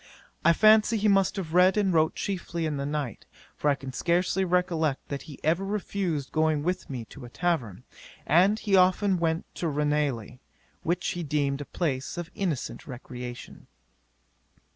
I 0.43 0.51
fancy 0.51 0.97
he 0.97 1.07
must 1.07 1.35
have 1.35 1.53
read 1.53 1.77
and 1.77 1.93
wrote 1.93 2.15
chiefly 2.15 2.65
in 2.65 2.77
the 2.77 2.87
night, 2.87 3.27
for 3.55 3.69
I 3.69 3.75
can 3.75 3.93
scarcely 3.93 4.43
recollect 4.43 5.09
that 5.09 5.21
he 5.29 5.39
ever 5.43 5.63
refused 5.63 6.31
going 6.31 6.63
with 6.63 6.89
me 6.89 7.05
to 7.11 7.23
a 7.23 7.29
tavern, 7.29 7.83
and 8.25 8.57
he 8.57 8.75
often 8.75 9.19
went 9.19 9.45
to 9.53 9.67
Ranelagh, 9.69 10.39
which 10.81 11.09
he 11.09 11.21
deemed 11.21 11.61
a 11.61 11.65
place 11.65 12.17
of 12.17 12.31
innocent 12.33 12.87
recreation. 12.87 13.67